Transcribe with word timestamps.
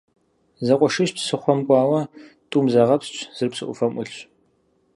Зэкъуэшищ 0.65 1.11
псыхъуэм 1.15 1.59
кӀуауэ, 1.67 2.01
тӀум 2.49 2.65
загъэпскӀ, 2.73 3.19
зыр 3.35 3.49
псы 3.51 3.63
Ӏуфэм 3.65 3.91
Ӏулъщ. 3.95 4.15